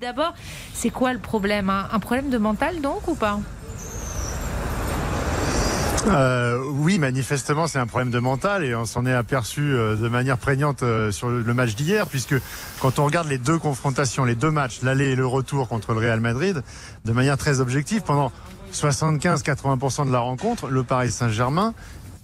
D'abord, 0.00 0.32
c'est 0.74 0.90
quoi 0.90 1.12
le 1.12 1.18
problème 1.18 1.70
Un 1.70 1.98
problème 1.98 2.30
de 2.30 2.38
mental 2.38 2.80
donc 2.80 3.08
ou 3.08 3.16
pas? 3.16 3.40
Euh, 6.06 6.62
oui, 6.70 7.00
manifestement, 7.00 7.66
c'est 7.66 7.80
un 7.80 7.88
problème 7.88 8.12
de 8.12 8.20
mental 8.20 8.64
et 8.64 8.76
on 8.76 8.84
s'en 8.84 9.04
est 9.06 9.12
aperçu 9.12 9.60
euh, 9.60 9.96
de 9.96 10.08
manière 10.08 10.38
prégnante 10.38 10.84
euh, 10.84 11.10
sur 11.10 11.28
le 11.28 11.52
match 11.52 11.74
d'hier, 11.74 12.06
puisque 12.06 12.36
quand 12.78 13.00
on 13.00 13.06
regarde 13.06 13.26
les 13.26 13.38
deux 13.38 13.58
confrontations, 13.58 14.24
les 14.24 14.36
deux 14.36 14.52
matchs, 14.52 14.82
l'aller 14.82 15.06
et 15.06 15.16
le 15.16 15.26
retour 15.26 15.66
contre 15.66 15.94
le 15.94 15.98
Real 15.98 16.20
Madrid, 16.20 16.62
de 17.04 17.12
manière 17.12 17.36
très 17.36 17.58
objective, 17.58 18.02
pendant 18.02 18.30
75-80% 18.72 20.06
de 20.06 20.12
la 20.12 20.20
rencontre, 20.20 20.68
le 20.68 20.84
Paris 20.84 21.10
Saint-Germain 21.10 21.74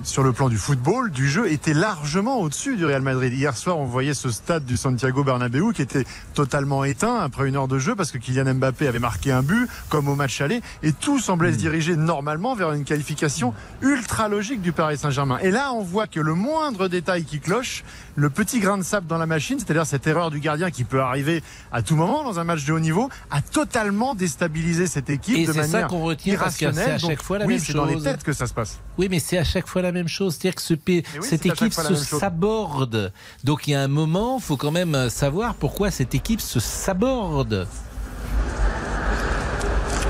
sur 0.02 0.22
le 0.22 0.32
plan 0.32 0.48
du 0.48 0.58
football, 0.58 1.10
du 1.10 1.28
jeu, 1.28 1.50
était 1.50 1.72
largement 1.72 2.38
au-dessus 2.40 2.76
du 2.76 2.84
Real 2.84 3.02
Madrid. 3.02 3.32
Hier 3.32 3.56
soir, 3.56 3.78
on 3.78 3.84
voyait 3.84 4.14
ce 4.14 4.30
stade 4.30 4.64
du 4.64 4.76
Santiago 4.76 5.24
Bernabéu 5.24 5.72
qui 5.72 5.82
était 5.82 6.04
totalement 6.34 6.84
éteint 6.84 7.20
après 7.20 7.48
une 7.48 7.56
heure 7.56 7.68
de 7.68 7.78
jeu 7.78 7.94
parce 7.94 8.10
que 8.10 8.18
Kylian 8.18 8.54
Mbappé 8.54 8.86
avait 8.86 8.98
marqué 8.98 9.32
un 9.32 9.42
but, 9.42 9.68
comme 9.88 10.08
au 10.08 10.14
match 10.14 10.40
aller, 10.40 10.60
et 10.82 10.92
tout 10.92 11.18
semblait 11.18 11.52
se 11.52 11.58
diriger 11.58 11.96
normalement 11.96 12.54
vers 12.54 12.72
une 12.72 12.84
qualification 12.84 13.54
ultra 13.82 14.28
logique 14.28 14.60
du 14.60 14.72
Paris 14.72 14.98
Saint-Germain. 14.98 15.38
Et 15.38 15.50
là, 15.50 15.72
on 15.72 15.82
voit 15.82 16.06
que 16.06 16.20
le 16.20 16.34
moindre 16.34 16.88
détail 16.88 17.24
qui 17.24 17.40
cloche, 17.40 17.84
le 18.16 18.30
petit 18.30 18.60
grain 18.60 18.78
de 18.78 18.82
sable 18.82 19.06
dans 19.06 19.18
la 19.18 19.26
machine, 19.26 19.58
c'est-à-dire 19.58 19.86
cette 19.86 20.06
erreur 20.06 20.30
du 20.30 20.40
gardien 20.40 20.70
qui 20.70 20.84
peut 20.84 21.00
arriver 21.00 21.42
à 21.72 21.82
tout 21.82 21.96
moment 21.96 22.24
dans 22.24 22.38
un 22.38 22.44
match 22.44 22.64
de 22.64 22.72
haut 22.72 22.80
niveau, 22.80 23.08
a 23.30 23.40
totalement 23.40 24.14
déstabilisé 24.14 24.86
cette 24.86 25.10
équipe 25.10 25.36
et 25.36 25.46
de 25.46 25.52
manière 25.52 25.68
ça 25.68 25.82
qu'on 25.84 26.02
retient 26.02 26.34
irrationnelle. 26.34 26.90
à 26.90 26.98
chaque 26.98 27.22
fois 27.22 27.38
la 27.38 27.46
oui, 27.46 27.60
c'est 27.60 27.72
dans 27.72 27.84
les 27.84 28.00
têtes 28.00 28.22
que 28.22 28.32
ça 28.32 28.46
se 28.46 28.54
passe. 28.54 28.80
Oui, 28.98 29.08
mais 29.10 29.18
c'est 29.18 29.38
à 29.38 29.44
chaque 29.44 29.66
fois 29.66 29.82
la 29.84 29.92
même 29.92 30.08
chose. 30.08 30.34
C'est-à-dire 30.34 30.56
que 30.56 30.62
ce, 30.62 30.74
cette 31.22 31.46
équipe 31.46 31.72
se 31.72 31.94
saborde. 31.94 33.12
Donc 33.44 33.68
il 33.68 33.72
y 33.72 33.74
a 33.74 33.82
un 33.82 33.88
moment, 33.88 34.38
il 34.38 34.42
faut 34.42 34.56
quand 34.56 34.72
même 34.72 35.08
savoir 35.08 35.54
pourquoi 35.54 35.90
cette 35.90 36.14
équipe 36.14 36.40
se 36.40 36.60
saborde. 36.60 37.66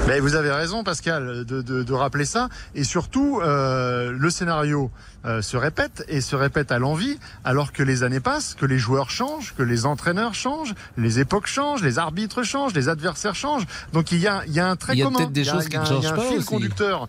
Mais 0.06 0.20
vous 0.20 0.34
avez 0.34 0.50
raison, 0.50 0.84
Pascal, 0.84 1.46
de, 1.46 1.92
rappeler 1.92 2.26
ça. 2.26 2.50
Et 2.74 2.84
surtout, 2.84 3.40
euh, 3.40 4.12
le 4.12 4.28
scénario 4.28 4.90
euh, 5.24 5.40
se 5.40 5.56
répète 5.56 6.04
et 6.08 6.20
se 6.20 6.36
répète 6.36 6.72
à 6.72 6.78
l'envie, 6.78 7.18
alors 7.42 7.72
que 7.72 7.82
les 7.82 8.02
années 8.02 8.20
passent, 8.20 8.54
que 8.54 8.66
les 8.66 8.76
joueurs 8.76 9.08
changent, 9.08 9.54
que 9.56 9.62
les 9.62 9.86
entraîneurs 9.86 10.34
changent, 10.34 10.74
les 10.98 11.20
époques 11.20 11.46
changent, 11.46 11.82
les 11.82 11.98
arbitres 11.98 12.42
changent, 12.42 12.74
les 12.74 12.90
adversaires 12.90 13.34
changent. 13.34 13.66
Donc 13.94 14.12
il 14.12 14.18
y 14.18 14.26
a, 14.26 14.42
il 14.46 14.52
y 14.52 14.60
a 14.60 14.68
un 14.68 14.76
trait 14.76 14.98
commun. 14.98 15.10
Il 15.10 15.12
y 15.12 15.14
a 15.14 15.18
peut-être 15.18 15.32
des 15.32 15.44
choses 15.44 15.68
qui 15.68 15.78
ne 15.78 15.84
changent 15.84 16.02
pas. 16.02 16.16
Il 16.16 16.20
y 16.20 16.20
a 16.20 16.26
un 16.26 16.36
fil 16.36 16.44
conducteur 16.44 17.08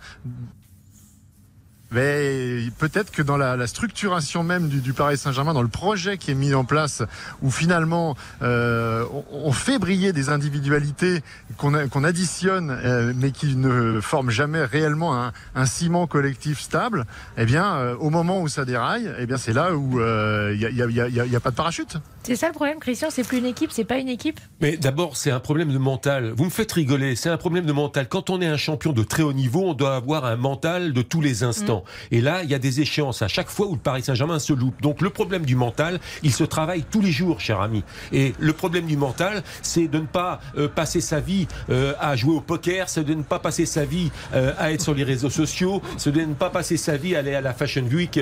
mais 1.92 2.70
peut-être 2.78 3.12
que 3.12 3.22
dans 3.22 3.38
la, 3.38 3.68
structuration 3.68 4.44
même 4.44 4.68
du, 4.68 4.94
Paris 4.94 5.18
Saint-Germain, 5.18 5.54
dans 5.54 5.62
le 5.62 5.68
projet 5.68 6.18
qui 6.18 6.32
est 6.32 6.36
mis 6.36 6.54
en 6.54 6.66
place, 6.66 7.04
où 7.42 7.52
finalement 7.52 8.16
euh, 8.42 9.06
on, 9.32 9.52
fait 9.52 9.80
briller 9.80 10.14
des 10.14 10.30
individualités 10.30 11.22
qu'on 11.58 12.04
additionne, 12.04 12.72
euh, 12.72 13.14
mais 13.16 13.32
qui 13.32 13.56
ne 13.56 14.00
forment 14.02 14.30
jamais 14.30 14.64
réellement 14.64 15.32
un, 15.56 15.66
ciment 15.66 16.08
collectif 16.08 16.60
stable, 16.60 17.06
eh 17.38 17.46
bien, 17.46 17.76
euh, 17.76 17.96
au 18.00 18.10
moment 18.10 18.42
où 18.42 18.48
ça 18.48 18.66
déraille, 18.66 19.12
eh 19.20 19.26
bien, 19.26 19.38
c'est 19.38 19.54
là 19.54 19.76
où 19.76 20.00
il 20.00 21.28
n'y 21.30 21.36
a, 21.36 21.40
pas 21.40 21.52
de 21.52 21.56
parachute. 21.56 21.98
C'est 22.24 22.36
ça 22.36 22.48
le 22.48 22.54
problème, 22.54 22.80
Christian, 22.80 23.10
c'est 23.12 23.24
plus 23.24 23.38
une 23.38 23.46
équipe, 23.46 23.72
c'est 23.72 23.86
pas 23.86 23.98
une 23.98 24.10
équipe? 24.10 24.40
Mais 24.62 24.78
d'abord, 24.78 25.18
c'est 25.18 25.32
un 25.32 25.40
problème 25.40 25.72
de 25.72 25.78
mental. 25.78 26.34
Vous 26.36 26.46
me 26.46 26.50
faites 26.50 26.72
rigoler, 26.72 27.16
c'est 27.16 27.30
un 27.30 27.38
problème 27.38 27.66
de 27.66 27.74
mental. 27.74 28.08
Quand 28.08 28.30
on 28.30 28.42
est 28.42 28.48
un 28.48 28.58
champion 28.58 28.94
de 28.94 29.04
très 29.04 29.24
haut 29.24 29.34
niveau, 29.34 29.64
on 29.66 29.74
doit 29.74 29.96
avoir 29.96 30.26
un 30.26 30.36
mental 30.36 30.94
de 30.94 31.02
tous 31.02 31.22
les 31.22 31.44
instants. 31.44 31.75
Et 32.12 32.22
là, 32.22 32.44
il 32.44 32.50
y 32.50 32.54
a 32.54 32.60
des 32.60 32.82
échéances 32.82 33.22
à 33.22 33.28
chaque 33.28 33.50
fois 33.50 33.68
où 33.68 33.74
le 33.74 33.80
Paris 33.80 34.04
Saint-Germain 34.04 34.40
se 34.40 34.54
loupe. 34.54 34.82
Donc 34.82 35.02
le 35.02 35.10
problème 35.10 35.46
du 35.46 35.56
mental, 35.56 36.00
il 36.24 36.34
se 36.34 36.44
travaille 36.44 36.84
tous 36.84 37.02
les 37.02 37.12
jours, 37.12 37.40
cher 37.40 37.62
ami. 37.62 37.84
Et 38.12 38.34
le 38.40 38.54
problème 38.54 38.86
du 38.86 38.98
mental, 38.98 39.44
c'est 39.62 39.88
de 39.88 40.00
ne 40.00 40.06
pas 40.06 40.40
euh, 40.58 40.68
passer 40.68 41.02
sa 41.02 41.20
vie 41.20 41.48
euh, 41.70 41.94
à 42.00 42.16
jouer 42.16 42.36
au 42.36 42.42
poker, 42.42 42.90
c'est 42.90 43.04
de 43.04 43.14
ne 43.14 43.24
pas 43.24 43.40
passer 43.40 43.66
sa 43.66 43.86
vie 43.86 44.12
euh, 44.34 44.54
à 44.58 44.72
être 44.72 44.82
sur 44.82 44.94
les 44.94 45.04
réseaux 45.04 45.30
sociaux, 45.30 45.82
c'est 45.98 46.12
de 46.12 46.22
ne 46.22 46.34
pas 46.34 46.50
passer 46.50 46.78
sa 46.78 46.98
vie 46.98 47.16
à 47.16 47.20
aller 47.20 47.36
à 47.36 47.42
la 47.42 47.54
Fashion 47.54 47.84
Week, 47.92 48.20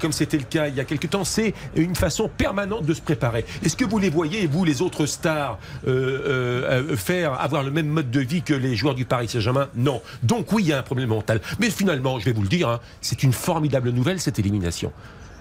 comme 0.00 0.12
c'était 0.12 0.36
le 0.36 0.44
cas 0.44 0.68
il 0.68 0.74
y 0.74 0.80
a 0.80 0.84
quelques 0.84 1.10
temps. 1.10 1.24
C'est 1.24 1.54
une 1.74 1.94
façon 1.94 2.28
permanente 2.28 2.84
de 2.84 2.94
se 2.94 3.00
préparer. 3.00 3.44
Est-ce 3.64 3.76
que 3.76 3.84
vous 3.84 3.98
les 3.98 4.10
voyez, 4.10 4.46
vous, 4.46 4.64
les 4.64 4.82
autres 4.82 5.06
stars, 5.06 5.58
faire 6.96 7.40
avoir 7.40 7.62
le 7.62 7.70
même 7.70 7.88
mode 7.88 8.10
de 8.10 8.20
vie 8.20 8.42
que 8.42 8.54
les 8.54 8.76
joueurs 8.76 8.94
du 8.94 9.04
Paris 9.04 9.28
Saint-Germain? 9.28 9.68
Non. 9.74 10.02
Donc 10.22 10.52
oui, 10.52 10.62
il 10.64 10.68
y 10.68 10.72
a 10.72 10.78
un 10.78 10.82
problème 10.82 11.08
mental. 11.08 11.40
Mais 11.58 11.70
finalement, 11.70 12.18
je 12.18 12.24
vais 12.24 12.32
vous 12.32 12.42
le 12.42 12.48
dire, 12.48 12.68
hein, 12.68 12.77
c'est 13.00 13.22
une 13.22 13.32
formidable 13.32 13.90
nouvelle, 13.90 14.20
cette 14.20 14.38
élimination. 14.38 14.92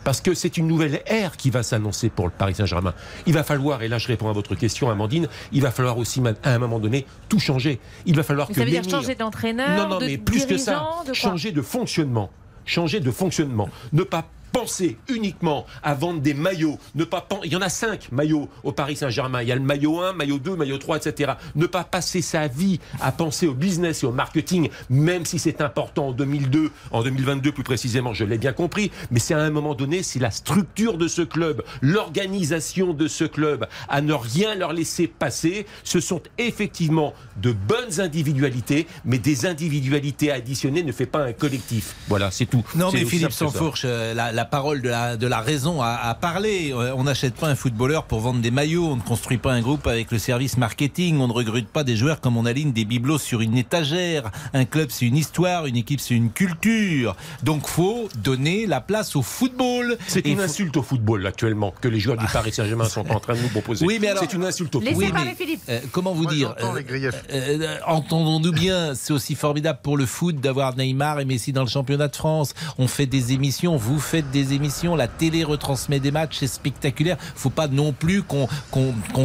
Parce 0.03 0.21
que 0.21 0.33
c'est 0.33 0.55
une 0.55 0.67
nouvelle 0.67 1.01
ère 1.05 1.35
qui 1.35 1.49
va 1.49 1.63
s'annoncer 1.63 2.09
pour 2.09 2.25
le 2.25 2.31
Paris 2.31 2.55
Saint-Germain. 2.55 2.93
Il 3.25 3.33
va 3.33 3.43
falloir, 3.43 3.81
et 3.81 3.89
là 3.89 3.97
je 3.97 4.07
réponds 4.07 4.29
à 4.29 4.33
votre 4.33 4.55
question, 4.55 4.89
Amandine, 4.89 5.27
il 5.51 5.61
va 5.61 5.71
falloir 5.71 5.97
aussi 5.97 6.21
à 6.43 6.53
un 6.53 6.59
moment 6.59 6.79
donné 6.79 7.05
tout 7.27 7.39
changer. 7.39 7.79
Il 8.05 8.15
va 8.15 8.23
falloir 8.23 8.47
que. 8.47 8.53
Ça 8.53 8.63
veut 8.63 8.69
dire 8.69 8.87
changer 8.89 9.15
d'entraîneur 9.15 9.89
Non, 9.89 9.95
non, 9.95 9.99
mais 9.99 10.17
plus 10.17 10.45
que 10.45 10.57
ça, 10.57 10.87
changer 11.13 11.51
de 11.51 11.61
fonctionnement 11.61 12.29
changer 12.67 12.99
de 12.99 13.09
fonctionnement. 13.09 13.69
Ne 13.93 14.03
pas 14.03 14.25
penser 14.57 14.97
uniquement 15.07 15.67
à 15.83 15.93
vendre 15.93 16.19
des 16.19 16.33
maillots, 16.33 16.79
ne 16.95 17.03
pas 17.03 17.27
il 17.43 17.53
y 17.53 17.55
en 17.55 17.61
a 17.61 17.69
cinq 17.69 18.11
maillots 18.11 18.49
au 18.63 18.71
Paris 18.71 18.95
Saint-Germain, 18.95 19.43
il 19.43 19.47
y 19.47 19.51
a 19.51 19.55
le 19.55 19.61
maillot 19.61 20.01
1, 20.01 20.13
maillot 20.13 20.39
2, 20.39 20.55
maillot 20.55 20.79
3, 20.79 20.97
etc. 20.97 21.33
Ne 21.55 21.67
pas 21.67 21.83
passer 21.83 22.23
sa 22.23 22.47
vie 22.47 22.79
à 22.99 23.11
penser 23.11 23.45
au 23.45 23.53
business 23.53 24.01
et 24.01 24.07
au 24.07 24.11
marketing, 24.11 24.69
même 24.89 25.25
si 25.25 25.37
c'est 25.37 25.61
important 25.61 26.07
en 26.07 26.11
2002, 26.11 26.71
en 26.89 27.03
2022 27.03 27.51
plus 27.51 27.63
précisément, 27.63 28.13
je 28.15 28.25
l'ai 28.25 28.39
bien 28.39 28.53
compris, 28.53 28.91
mais 29.11 29.19
c'est 29.19 29.35
à 29.35 29.39
un 29.39 29.51
moment 29.51 29.75
donné, 29.75 30.01
c'est 30.01 30.19
la 30.19 30.31
structure 30.31 30.97
de 30.97 31.07
ce 31.07 31.21
club, 31.21 31.61
l'organisation 31.81 32.93
de 32.93 33.07
ce 33.07 33.25
club, 33.25 33.67
à 33.89 34.01
ne 34.01 34.13
rien 34.13 34.55
leur 34.55 34.73
laisser 34.73 35.05
passer, 35.07 35.67
ce 35.83 35.99
sont 35.99 36.21
effectivement 36.39 37.13
de 37.35 37.51
bonnes 37.51 37.99
individualités, 37.99 38.87
mais 39.05 39.19
des 39.19 39.45
individualités 39.45 40.31
additionnées 40.31 40.81
ne 40.81 40.91
fait 40.91 41.05
pas 41.05 41.25
un 41.25 41.33
collectif. 41.33 41.95
Voilà, 42.07 42.31
c'est 42.31 42.47
tout. 42.47 42.65
Non 42.75 42.89
mais 42.91 43.05
Philippe 43.05 43.31
Sansfourche, 43.31 43.83
euh, 43.85 44.15
la, 44.15 44.31
la 44.31 44.46
parole 44.47 44.81
de 44.81 44.89
la, 44.89 45.17
de 45.17 45.27
la 45.27 45.41
raison 45.41 45.81
à, 45.81 46.15
parler. 46.19 46.71
Euh, 46.73 46.93
on 46.95 47.03
n'achète 47.03 47.35
pas 47.35 47.47
un 47.47 47.55
footballeur 47.55 48.05
pour 48.05 48.19
vendre 48.19 48.41
des 48.41 48.51
maillots. 48.51 48.87
On 48.87 48.95
ne 48.95 49.01
construit 49.01 49.37
pas 49.37 49.53
un 49.53 49.61
groupe 49.61 49.85
avec 49.87 50.11
le 50.11 50.17
service 50.17 50.57
marketing. 50.57 51.19
On 51.19 51.27
ne 51.27 51.33
recrute 51.33 51.67
pas 51.67 51.83
des 51.83 51.95
joueurs 51.95 52.19
comme 52.21 52.37
on 52.37 52.45
aligne 52.45 52.71
des 52.71 52.85
bibelots 52.85 53.19
sur 53.19 53.41
une 53.41 53.57
étagère. 53.57 54.31
Un 54.53 54.65
club, 54.65 54.89
c'est 54.91 55.05
une 55.05 55.17
histoire. 55.17 55.65
Une 55.65 55.75
équipe, 55.75 55.99
c'est 55.99 56.15
une 56.15 56.31
culture. 56.31 57.15
Donc, 57.43 57.67
faut 57.67 58.09
donner 58.17 58.65
la 58.65 58.81
place 58.81 59.15
au 59.15 59.21
football. 59.21 59.97
C'est 60.07 60.25
une 60.25 60.39
insulte 60.39 60.77
au 60.77 60.83
football 60.83 61.25
actuellement 61.27 61.73
que 61.79 61.87
les 61.87 61.99
joueurs 61.99 62.17
du 62.17 62.25
Paris 62.25 62.51
Saint-Germain 62.51 62.89
sont 62.89 63.09
en 63.11 63.19
train 63.19 63.35
de 63.35 63.41
nous 63.41 63.49
proposer. 63.49 63.85
Oui, 63.85 63.99
mais 64.01 64.07
alors, 64.07 64.23
c'est 64.23 64.33
une 64.33 64.45
insulte 64.45 64.75
au 64.75 64.81
football. 64.81 65.03
Laissez 65.03 65.35
Philippe. 65.35 65.61
Euh, 65.69 65.79
comment 65.91 66.13
vous 66.13 66.25
dire 66.25 66.55
euh, 66.61 67.77
Entendons-nous 67.85 68.51
bien. 68.51 68.95
C'est 68.95 69.13
aussi 69.13 69.35
formidable 69.35 69.79
pour 69.83 69.97
le 69.97 70.05
foot 70.05 70.39
d'avoir 70.39 70.75
Neymar 70.75 71.19
et 71.19 71.25
Messi 71.25 71.53
dans 71.53 71.63
le 71.63 71.69
championnat 71.69 72.07
de 72.07 72.15
France. 72.15 72.53
On 72.77 72.87
fait 72.87 73.05
des 73.05 73.33
émissions. 73.33 73.75
Vous 73.75 73.99
faites 73.99 74.29
des 74.31 74.36
émissions, 74.53 74.95
la 74.95 75.07
télé 75.07 75.43
retransmet 75.43 75.99
des 75.99 76.11
matchs, 76.11 76.37
c'est 76.39 76.47
spectaculaire. 76.47 77.17
Faut 77.35 77.49
pas 77.49 77.67
non 77.67 77.93
plus 77.93 78.23
qu'on 78.23 78.47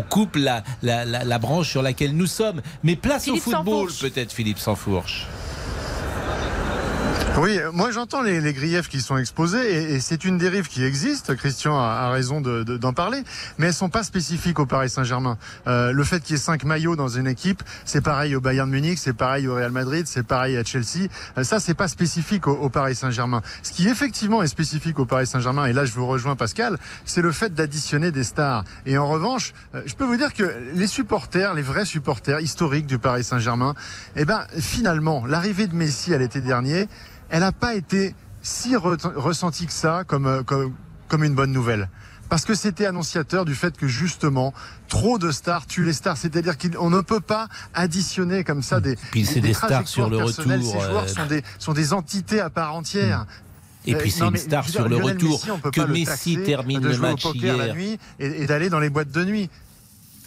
coupe 0.09 0.37
la, 0.37 0.63
la, 0.83 1.39
branche 1.39 1.71
sur 1.71 1.83
laquelle 1.83 2.17
nous 2.17 2.27
sommes. 2.27 2.61
Mais 2.83 2.97
place 2.97 3.29
au 3.29 3.37
football, 3.37 3.91
peut-être, 4.01 4.33
Philippe 4.33 4.59
Sansfourche. 4.59 5.27
Oui, 7.39 7.59
moi 7.73 7.91
j'entends 7.91 8.21
les, 8.21 8.53
griefs 8.53 8.91
qui 8.91 9.01
sont 9.01 9.17
exposés 9.17 9.95
et, 9.95 10.01
c'est 10.01 10.25
une 10.25 10.37
dérive 10.37 10.69
qui 10.69 10.85
existe. 10.85 11.35
Christian 11.35 11.79
a, 11.79 12.11
raison 12.11 12.43
d'en 12.43 12.93
parler, 12.93 13.23
mais 13.57 13.69
elles 13.69 13.75
sont 13.75 13.89
pas 13.89 14.03
spécifiques 14.03 14.59
au 14.59 14.67
Paris 14.67 14.91
Saint-Germain. 14.91 15.39
Euh, 15.67 15.93
le 15.93 16.05
fait 16.05 16.23
qu'il 16.23 16.37
y 16.37 16.39
ait 16.39 16.43
cinq 16.43 16.65
maillots 16.65 16.95
dans 16.95 17.09
une 17.09 17.27
équipe, 17.27 17.63
c'est 17.87 18.03
pareil 18.03 18.37
au 18.37 18.43
Bayern 18.43 18.69
Munich, 18.69 18.99
c'est 18.99 19.15
pareil 19.15 19.49
au 19.49 19.55
Real 19.55 19.73
Madrid, 19.73 20.07
c'est 20.07 20.27
pareil 20.27 20.59
à 20.59 20.65
Chelsea. 20.65 21.09
Euh, 21.39 21.43
ça, 21.43 21.59
c'est 21.59 21.75
pas 21.75 21.89
spécifique 21.89 22.47
au, 22.47 22.69
Paris 22.69 22.95
Saint-Germain. 22.95 23.41
Ce 23.63 23.73
qui 23.73 23.89
effectivement 23.89 24.43
est 24.43 24.49
spécifique 24.49 24.99
au 24.99 25.07
Paris 25.07 25.27
Saint-Germain, 25.27 25.65
et 25.65 25.73
là 25.73 25.87
je 25.87 25.93
vous 25.93 26.07
rejoins 26.07 26.37
Pascal, 26.37 26.79
c'est 27.07 27.23
le 27.23 27.33
fait 27.33 27.55
d'additionner 27.55 28.11
des 28.11 28.25
stars. 28.25 28.65
Et 28.85 28.99
en 28.99 29.09
revanche, 29.09 29.55
euh, 29.75 29.81
je 29.87 29.95
peux 29.95 30.05
vous 30.05 30.17
dire 30.17 30.35
que 30.35 30.45
les 30.75 30.87
supporters, 30.87 31.55
les 31.55 31.63
vrais 31.63 31.87
supporters 31.87 32.41
historiques 32.41 32.87
du 32.87 32.99
Paris 32.99 33.25
Saint-Germain, 33.25 33.75
eh 34.17 34.27
ben 34.27 34.47
finalement, 34.59 35.25
l'arrivée 35.27 35.67
de 35.67 35.75
Messi 35.75 36.13
à 36.13 36.19
l'été 36.19 36.43
dernier 36.43 36.89
elle 37.33 37.41
n'a 37.41 37.51
pas 37.51 37.75
été 37.75 38.15
si 38.43 38.77
ressentie 38.77 39.67
que 39.67 39.73
ça 39.73 40.01
euh, 40.01 40.05
comme, 40.05 40.45
comme, 41.09 41.25
une 41.25 41.35
bonne 41.35 41.53
nouvelle 41.53 41.89
parce 42.29 42.45
que 42.45 42.55
c'était 42.55 42.87
annonciateur 42.87 43.45
du 43.45 43.55
fait 43.55 43.77
que 43.77 43.87
justement 43.87 44.55
trop 44.89 45.19
de 45.19 45.31
stars 45.31 45.67
tuent 45.67 45.85
les 45.85 45.93
stars, 45.93 46.17
c'est-à-dire 46.17 46.57
qu'on 46.57 46.89
ne 46.89 47.03
peut 47.03 47.21
pas 47.21 47.49
additionner 47.75 48.43
comme 48.43 48.63
ça 48.63 48.81
des, 48.81 48.97
Puis 49.11 49.27
c'est 49.27 49.41
des, 49.41 49.53
stars 49.53 49.87
sur 49.87 50.09
le 50.09 50.17
retour. 50.17 50.45
Ces 50.45 50.63
joueurs 50.63 51.05
euh, 51.05 51.09
sont, 51.09 51.27
des, 51.27 51.43
sont 51.59 51.73
des 51.75 51.93
entités 51.93 52.41
à 52.41 52.49
part 52.49 52.75
entière. 52.75 53.27
Hmm. 53.27 53.91
Et 53.91 53.95
puis 53.97 54.11
c'est 54.11 54.25
une 54.25 54.37
star 54.37 54.67
sur 54.67 54.89
le 54.89 54.97
retour 54.97 55.43
que 55.73 55.81
Messi 55.83 56.39
termine 56.43 56.87
le 56.87 56.97
match 56.97 57.27
hier. 57.35 57.77
et, 57.77 57.99
et 58.19 58.47
d'aller 58.47 58.71
dans 58.71 58.81
les 58.81 58.89
boîtes 58.89 59.11
de 59.11 59.25
nuit. 59.25 59.51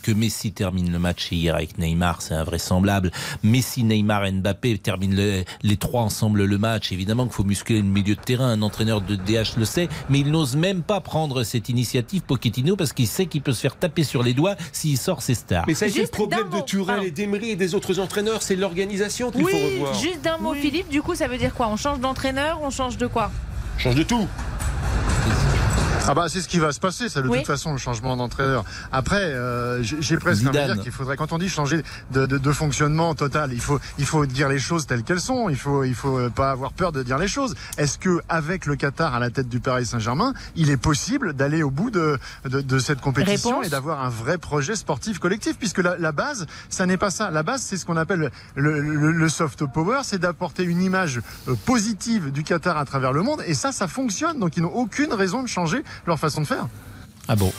Que 0.06 0.12
Messi 0.12 0.52
termine 0.52 0.92
le 0.92 1.00
match 1.00 1.32
hier 1.32 1.56
avec 1.56 1.80
Neymar, 1.80 2.22
c'est 2.22 2.36
invraisemblable. 2.36 3.12
Messi, 3.42 3.84
Neymar 3.84 4.26
et 4.26 4.32
Mbappé 4.34 4.78
terminent 4.78 5.20
les 5.64 5.78
trois 5.78 6.04
ensemble 6.04 6.46
le 6.46 6.58
match. 6.60 6.92
Évidemment 6.92 7.24
qu'il 7.24 7.34
faut 7.34 7.44
muscler 7.44 7.78
le 7.78 7.88
milieu 7.88 8.14
de 8.14 8.22
terrain, 8.22 8.50
un 8.50 8.62
entraîneur 8.62 9.02
de 9.02 9.16
DH 9.16 9.58
le 9.58 9.66
sait, 9.66 9.90
mais 10.10 10.20
il 10.20 10.30
n'ose 10.30 10.56
même 10.56 10.84
pas 10.84 11.02
prendre 11.02 11.42
cette 11.42 11.70
initiative 11.70 12.22
Pochettino 12.22 12.76
parce 12.76 12.94
qu'il 12.94 13.08
sait 13.08 13.26
qu'il 13.26 13.42
peut 13.42 13.52
se 13.52 13.62
faire 13.62 13.78
taper 13.78 14.04
sur 14.04 14.22
les 14.22 14.36
doigts 14.36 14.56
s'il 14.72 15.00
sort 15.00 15.24
ses 15.24 15.34
stars. 15.34 15.66
Mais 15.66 15.74
ça 15.74 15.88
été 15.88 16.02
le 16.02 16.08
problème 16.08 16.52
de 16.52 16.62
Tourelle 16.62 17.04
et 17.04 17.10
d'Emery 17.10 17.50
et 17.50 17.56
des 17.56 17.74
autres 17.74 18.00
entraîneurs, 18.00 18.44
c'est 18.44 18.56
l'organisation 18.56 19.32
qu'il 19.32 19.42
faut 19.42 19.58
revoir. 19.58 19.96
Juste 19.96 20.22
d'un 20.22 20.38
mot, 20.38 20.54
Philippe, 20.54 20.90
du 20.90 21.02
coup, 21.02 21.16
ça 21.16 21.28
veut 21.28 21.40
dire 21.40 21.56
quoi? 21.56 21.68
On 21.68 21.78
change 21.78 22.00
d'entraîneur, 22.00 22.60
on 22.62 22.70
change 22.70 22.98
de 22.98 23.08
quoi? 23.08 23.32
On 23.78 23.80
change 23.80 23.96
de 23.96 24.04
tout. 24.04 24.28
Ah 26.08 26.14
bah 26.14 26.26
c'est 26.30 26.42
ce 26.42 26.48
qui 26.48 26.60
va 26.60 26.72
se 26.72 26.80
passer, 26.80 27.10
ça 27.10 27.22
de 27.22 27.28
toute 27.28 27.46
façon 27.46 27.72
le 27.72 27.78
changement 27.78 28.16
d'entraîneur. 28.16 28.64
Après, 28.92 29.22
euh, 29.22 29.82
j'ai 29.84 30.18
presque 30.18 30.48
envie 30.48 30.58
de 30.58 30.74
dire 30.74 30.82
qu'il 30.82 30.92
faudrait, 30.92 31.18
quand 31.18 31.34
on 31.34 31.38
dit 31.38 31.50
changer 31.50 31.82
de, 32.12 32.26
de, 32.26 32.38
de, 32.38 32.52
fonctionnement 32.52 33.16
total, 33.16 33.52
il 33.54 33.62
faut 33.62 33.80
il 33.98 34.06
faut 34.06 34.26
dire 34.26 34.50
les 34.50 34.60
choses 34.60 34.86
telles 34.86 35.04
qu'elles 35.04 35.22
sont. 35.22 35.50
Il 35.50 35.58
faut 35.58 35.84
il 35.84 35.96
faut 35.96 36.30
pas 36.30 36.52
avoir 36.52 36.74
peur 36.74 36.92
de 36.92 37.04
dire 37.04 37.18
les 37.18 37.28
choses. 37.28 37.56
Est-ce 37.78 37.98
que 37.98 38.22
avec 38.30 38.66
le 38.66 38.76
Qatar 38.76 39.16
à 39.16 39.20
la 39.20 39.30
tête 39.30 39.50
du 39.50 39.60
Paris 39.60 39.86
Saint-Germain, 39.86 40.34
il 40.56 40.70
est 40.70 40.78
possible 40.78 41.34
d'aller 41.34 41.64
au 41.64 41.72
bout 41.72 41.92
de 41.92 42.20
de, 42.46 42.62
de 42.62 42.80
cette 42.80 43.02
compétition 43.02 43.64
et 43.64 43.70
d'avoir 43.70 44.04
un 44.04 44.10
vrai 44.10 44.38
projet 44.38 44.76
sportif 44.76 45.20
collectif, 45.20 45.58
puisque 45.58 45.80
la, 45.80 45.98
la 45.98 46.12
base, 46.12 46.46
ça 46.70 46.86
n'est 46.86 46.98
pas 46.98 47.10
ça. 47.10 47.32
La 47.32 47.44
base, 47.44 47.62
c'est 47.62 47.78
ce 47.78 47.86
qu'on 47.86 47.98
appelle 47.98 48.32
le, 48.56 48.80
le, 48.80 49.12
le, 49.12 49.30
soft 49.30 49.66
power, 49.66 50.02
c'est 50.04 50.20
d'apporter 50.20 50.64
une 50.64 50.82
image 50.82 51.22
euh, 51.48 51.56
positive 51.66 52.32
du 52.32 52.44
Qatar 52.44 52.78
à 52.78 52.86
travers 52.86 53.14
le 53.14 53.22
monde, 53.22 53.42
et 53.48 53.54
ça, 53.54 53.72
ça 53.72 53.88
fonctionne. 53.88 54.40
Donc 54.40 54.58
ils 54.58 54.64
n'ont 54.64 54.74
aucune 54.74 55.14
raison 55.14 55.44
de 55.44 55.48
changer 55.48 55.84
leur 56.06 56.20
façon 56.20 56.42
de 56.42 56.48
faire. 56.48 56.68
Ah 57.28 57.36
bon? 57.36 57.52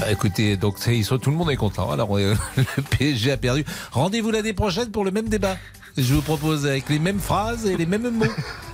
Bah, 0.00 0.10
Écoutez, 0.10 0.56
donc 0.56 0.76
ils 0.86 1.04
sont, 1.04 1.18
tout 1.18 1.30
le 1.30 1.36
monde 1.36 1.50
est 1.50 1.56
content. 1.56 1.90
Alors 1.90 2.16
euh, 2.16 2.34
le 2.56 2.82
PSG 2.82 3.32
a 3.32 3.36
perdu. 3.36 3.64
Rendez-vous 3.92 4.30
l'année 4.30 4.52
prochaine 4.52 4.90
pour 4.90 5.04
le 5.04 5.10
même 5.10 5.28
débat. 5.28 5.56
Je 5.96 6.14
vous 6.14 6.22
propose 6.22 6.66
avec 6.66 6.88
les 6.88 6.98
mêmes 6.98 7.20
phrases 7.20 7.66
et 7.66 7.76
les 7.76 7.86
mêmes 7.86 8.10
mots. 8.10 8.24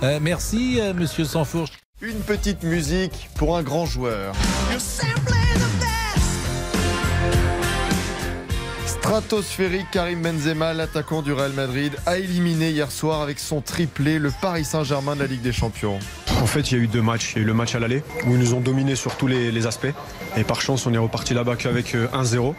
Euh, 0.01 0.19
merci, 0.21 0.79
euh, 0.79 0.93
Monsieur 0.93 1.23
Sansfourche. 1.25 1.73
Une 2.01 2.19
petite 2.21 2.63
musique 2.63 3.29
pour 3.35 3.55
un 3.55 3.61
grand 3.61 3.85
joueur. 3.85 4.33
Stratosphérique, 8.87 9.85
Karim 9.91 10.21
Benzema, 10.23 10.73
l'attaquant 10.73 11.21
du 11.21 11.31
Real 11.31 11.51
Madrid, 11.53 11.93
a 12.07 12.17
éliminé 12.17 12.71
hier 12.71 12.91
soir 12.91 13.21
avec 13.21 13.37
son 13.37 13.61
triplé 13.61 14.17
le 14.17 14.31
Paris 14.41 14.65
Saint-Germain 14.65 15.15
de 15.15 15.21
la 15.21 15.27
Ligue 15.27 15.41
des 15.41 15.53
Champions. 15.53 15.99
En 16.41 16.47
fait, 16.47 16.71
il 16.71 16.77
y 16.77 16.81
a 16.81 16.83
eu 16.83 16.87
deux 16.87 17.03
matchs. 17.03 17.33
Il 17.33 17.37
y 17.37 17.39
a 17.39 17.43
eu 17.43 17.45
le 17.45 17.53
match 17.53 17.75
à 17.75 17.79
l'aller 17.79 18.01
où 18.25 18.31
ils 18.31 18.39
nous 18.39 18.55
ont 18.55 18.61
dominé 18.61 18.95
sur 18.95 19.15
tous 19.15 19.27
les, 19.27 19.67
aspects. 19.67 19.93
Et 20.35 20.43
par 20.43 20.59
chance, 20.59 20.87
on 20.87 20.93
est 20.93 20.97
reparti 20.97 21.35
là-bas 21.35 21.55
qu'avec 21.55 21.93
1-0. 21.93 21.95
Euh, 21.95 22.51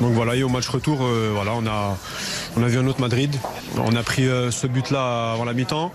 Donc 0.00 0.12
voilà, 0.12 0.34
et 0.36 0.42
au 0.42 0.48
match 0.48 0.68
retour, 0.68 1.00
euh, 1.02 1.32
voilà, 1.34 1.52
on 1.54 1.66
a, 1.66 1.98
on 2.56 2.62
a 2.62 2.66
vu 2.66 2.78
un 2.78 2.86
autre 2.86 3.00
Madrid. 3.00 3.36
On 3.76 3.94
a 3.94 4.02
pris 4.02 4.26
euh, 4.26 4.50
ce 4.50 4.66
but-là 4.66 5.32
avant 5.34 5.44
la 5.44 5.52
mi-temps. 5.52 5.92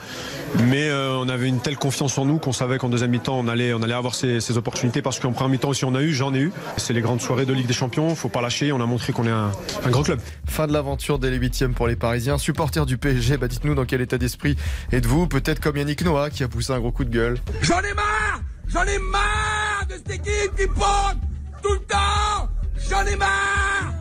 Mais 0.68 0.92
on 0.94 1.30
avait 1.30 1.48
une 1.48 1.60
telle 1.60 1.78
confiance 1.78 2.18
en 2.18 2.26
nous 2.26 2.38
qu'on 2.38 2.52
savait 2.52 2.78
qu'en 2.78 2.90
deuxième 2.90 3.12
mi-temps, 3.12 3.38
on 3.38 3.48
allait, 3.48 3.74
on 3.74 3.82
allait 3.82 3.94
avoir 3.94 4.16
ces, 4.16 4.58
opportunités 4.58 5.02
parce 5.02 5.20
qu'en 5.20 5.32
première 5.32 5.50
mi-temps 5.50 5.70
aussi, 5.70 5.86
on 5.86 5.96
a 5.96 6.02
eu, 6.02 6.14
j'en 6.14 6.34
ai 6.34 6.40
eu. 6.40 6.52
C'est 6.78 6.94
les 6.94 7.02
grandes 7.02 7.22
soirées 7.22 7.46
de 7.46 7.54
Ligue 7.54 7.68
des 7.68 7.74
Champions. 7.74 8.10
il 8.10 8.16
Faut 8.16 8.30
pas 8.30 8.42
lâcher. 8.42 8.72
On 8.72 8.82
a 8.82 8.86
montré 8.86 9.14
qu'on 9.14 9.26
est 9.26 9.32
un, 9.32 9.52
grand 9.88 10.04
club. 10.04 10.20
Fin 10.46 10.68
de 10.68 10.74
l'aventure 10.74 11.20
dès 11.20 11.32
les 11.32 11.38
huitièmes 11.38 11.74
pour 11.74 11.88
les 11.88 11.96
Parisiens. 11.96 12.38
Supporters 12.38 12.86
du 12.86 12.98
PSG, 12.98 13.38
bah 13.38 13.48
dites-nous 13.48 13.76
dans 13.76 13.86
quel 13.86 14.02
état 14.02 14.18
d'esprit 14.18 14.56
êtes-vous 14.92 15.28
Peut-être 15.28 15.60
comme 15.60 15.78
Yannick 15.78 16.04
Noah 16.04 16.30
qui 16.30 16.44
a 16.44 16.48
poussé 16.48 16.74
un 16.74 16.80
gros 16.80 16.92
coup 16.92 17.06
de 17.06 17.10
gueule. 17.10 17.38
J'en 17.62 17.80
ai 17.80 17.94
marre 17.94 18.42
J'en 18.68 18.84
ai 18.84 19.00
marre 19.00 19.86
de 19.90 19.96
cette 19.96 20.12
équipe 20.12 20.56
qui 20.58 20.68
porte 20.68 21.18
tout 21.62 21.74
le 21.74 21.80
temps 21.80 22.50
J'en 22.90 23.06
ai 23.06 23.16
marre 23.16 23.94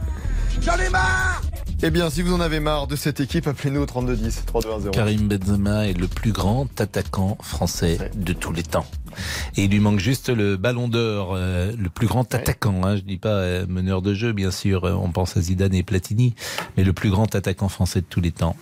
J'en 0.60 0.76
ai 0.76 0.88
marre 0.90 1.39
eh 1.82 1.90
bien, 1.90 2.10
si 2.10 2.20
vous 2.20 2.34
en 2.34 2.40
avez 2.40 2.60
marre 2.60 2.86
de 2.86 2.96
cette 2.96 3.20
équipe, 3.20 3.46
appelez-nous 3.46 3.80
au 3.80 3.86
3210 3.86 4.44
3210. 4.46 4.90
Karim 4.90 5.28
Benzema 5.28 5.88
est 5.88 5.98
le 5.98 6.08
plus 6.08 6.32
grand 6.32 6.68
attaquant 6.78 7.38
français 7.42 8.10
de 8.14 8.32
tous 8.34 8.52
les 8.52 8.62
temps. 8.62 8.84
Et 9.56 9.64
il 9.64 9.70
lui 9.70 9.80
manque 9.80 9.98
juste 9.98 10.28
le 10.28 10.56
ballon 10.56 10.88
d'or, 10.88 11.32
euh, 11.34 11.72
le 11.76 11.88
plus 11.88 12.06
grand 12.06 12.34
attaquant. 12.34 12.82
Hein, 12.84 12.96
je 12.96 13.02
dis 13.02 13.16
pas 13.16 13.30
euh, 13.30 13.66
meneur 13.66 14.02
de 14.02 14.12
jeu, 14.12 14.32
bien 14.32 14.50
sûr. 14.50 14.84
Euh, 14.84 14.92
on 14.92 15.10
pense 15.10 15.38
à 15.38 15.40
Zidane 15.40 15.74
et 15.74 15.82
Platini, 15.82 16.34
mais 16.76 16.84
le 16.84 16.92
plus 16.92 17.10
grand 17.10 17.34
attaquant 17.34 17.68
français 17.68 18.02
de 18.02 18.06
tous 18.08 18.20
les 18.20 18.32
temps. 18.32 18.56